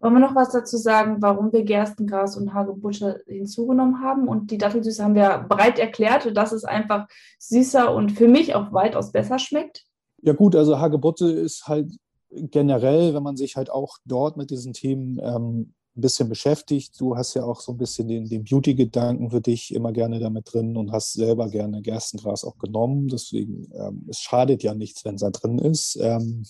[0.00, 4.28] Wollen wir noch was dazu sagen, warum wir Gerstengras und Hagebutte hinzugenommen haben?
[4.28, 7.06] Und die Dattelsüße haben wir breit erklärt, dass es einfach
[7.38, 9.86] süßer und für mich auch weitaus besser schmeckt.
[10.22, 11.90] Ja gut, also Hagebutte ist halt
[12.30, 17.00] generell, wenn man sich halt auch dort mit diesen Themen ähm, ein bisschen beschäftigt.
[17.00, 20.52] Du hast ja auch so ein bisschen den, den Beauty-Gedanken für dich immer gerne damit
[20.52, 23.08] drin und hast selber gerne Gerstengras auch genommen.
[23.08, 25.96] Deswegen, ähm, es schadet ja nichts, wenn es da drin ist.
[26.00, 26.44] Ähm,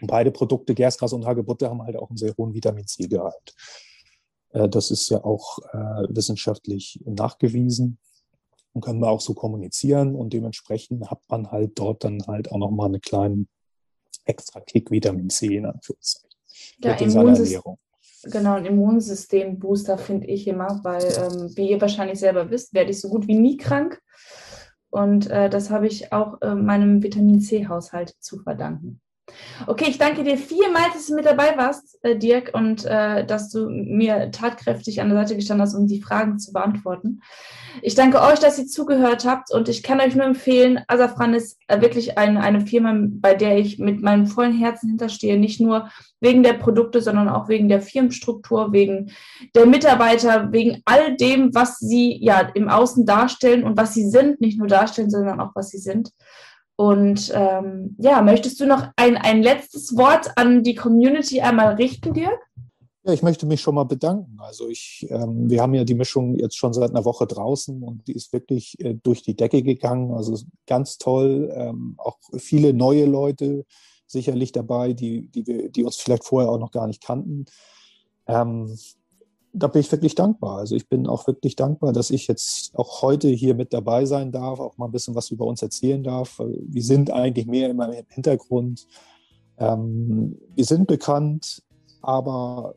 [0.00, 3.54] und beide Produkte, Gerstgras und Hagebutte, haben halt auch einen sehr hohen Vitamin C-Gehalt.
[4.50, 7.98] Äh, das ist ja auch äh, wissenschaftlich nachgewiesen
[8.72, 12.58] und können wir auch so kommunizieren und dementsprechend hat man halt dort dann halt auch
[12.58, 13.48] nochmal einen kleinen
[14.24, 16.30] extra Kick Vitamin C in Anführungszeichen.
[16.82, 17.78] Ja, in seiner Ernährung.
[18.24, 23.00] Genau, ein Immunsystem-Booster finde ich immer, weil, ähm, wie ihr wahrscheinlich selber wisst, werde ich
[23.00, 24.00] so gut wie nie krank.
[24.90, 29.00] Und äh, das habe ich auch äh, meinem Vitamin C-Haushalt zu verdanken.
[29.66, 33.50] Okay, ich danke dir vielmals, dass du mit dabei warst, äh, Dirk, und äh, dass
[33.50, 37.20] du mir tatkräftig an der Seite gestanden hast, um die Fragen zu beantworten.
[37.82, 41.58] Ich danke euch, dass ihr zugehört habt und ich kann euch nur empfehlen, Asafran ist
[41.66, 45.88] äh, wirklich ein, eine Firma, bei der ich mit meinem vollen Herzen hinterstehe, nicht nur
[46.20, 49.10] wegen der Produkte, sondern auch wegen der Firmenstruktur, wegen
[49.54, 54.40] der Mitarbeiter, wegen all dem, was sie ja im Außen darstellen und was sie sind,
[54.40, 56.12] nicht nur darstellen, sondern auch was sie sind.
[56.76, 62.12] Und ähm, ja, möchtest du noch ein, ein letztes Wort an die Community einmal richten,
[62.12, 62.38] Dirk?
[63.04, 64.36] Ja, ich möchte mich schon mal bedanken.
[64.40, 68.06] Also ich, ähm, wir haben ja die Mischung jetzt schon seit einer Woche draußen und
[68.08, 70.12] die ist wirklich äh, durch die Decke gegangen.
[70.12, 70.36] Also
[70.66, 71.50] ganz toll.
[71.54, 73.64] Ähm, auch viele neue Leute
[74.06, 77.46] sicherlich dabei, die, die, wir, die uns vielleicht vorher auch noch gar nicht kannten.
[78.26, 78.76] Ähm,
[79.58, 80.58] da bin ich wirklich dankbar.
[80.58, 84.30] Also ich bin auch wirklich dankbar, dass ich jetzt auch heute hier mit dabei sein
[84.30, 86.38] darf, auch mal ein bisschen was über uns erzählen darf.
[86.38, 88.86] Wir sind eigentlich mehr immer im Hintergrund.
[89.58, 91.62] Ähm, wir sind bekannt,
[92.02, 92.74] aber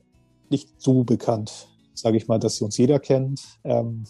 [0.49, 3.41] nicht so bekannt, sage ich mal, dass uns jeder kennt.
[3.65, 4.05] Ähm,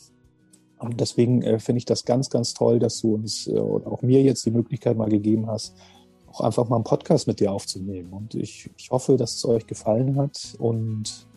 [0.77, 4.03] und deswegen äh, finde ich das ganz, ganz toll, dass du uns äh, oder auch
[4.03, 5.75] mir jetzt die Möglichkeit mal gegeben hast,
[6.31, 8.13] auch einfach mal einen Podcast mit dir aufzunehmen.
[8.13, 11.27] Und ich, ich hoffe, dass es euch gefallen hat und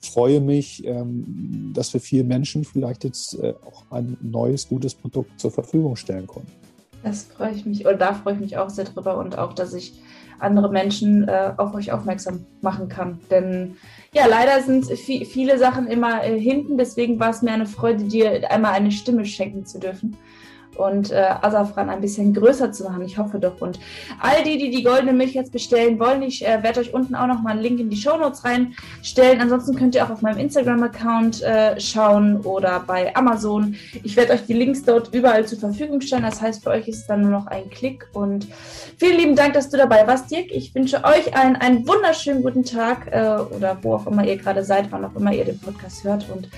[0.00, 5.40] freue mich, ähm, dass wir vielen Menschen vielleicht jetzt äh, auch ein neues, gutes Produkt
[5.40, 6.52] zur Verfügung stellen konnten.
[7.02, 9.72] Das freue ich mich, oder da freue ich mich auch sehr drüber und auch, dass
[9.72, 9.94] ich
[10.40, 13.18] andere Menschen äh, auf euch aufmerksam machen kann.
[13.30, 13.76] Denn
[14.12, 18.50] ja, leider sind viele Sachen immer äh, hinten, deswegen war es mir eine Freude, dir
[18.50, 20.16] einmal eine Stimme schenken zu dürfen
[20.76, 23.02] und äh, Asafran ein bisschen größer zu machen.
[23.02, 23.60] Ich hoffe doch.
[23.60, 23.78] Und
[24.20, 27.26] all die, die die goldene Milch jetzt bestellen wollen, ich äh, werde euch unten auch
[27.26, 29.40] noch mal einen Link in die Show Notes reinstellen.
[29.40, 33.76] Ansonsten könnt ihr auch auf meinem Instagram-Account äh, schauen oder bei Amazon.
[34.02, 36.22] Ich werde euch die Links dort überall zur Verfügung stellen.
[36.22, 38.06] Das heißt, für euch ist es dann nur noch ein Klick.
[38.12, 38.46] Und
[38.98, 40.50] vielen lieben Dank, dass du dabei warst, Dirk.
[40.50, 44.64] Ich wünsche euch allen einen wunderschönen guten Tag äh, oder wo auch immer ihr gerade
[44.64, 46.26] seid, wann auch immer ihr den Podcast hört.
[46.30, 46.48] Und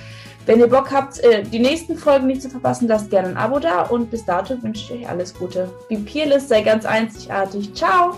[0.46, 3.58] wenn ihr Bock habt, äh, die nächsten Folgen nicht zu verpassen, lasst gerne ein Abo
[3.58, 5.70] da und bis dato wünsche ich euch alles Gute.
[5.88, 7.74] Be peerless, sei ganz einzigartig.
[7.74, 8.16] Ciao!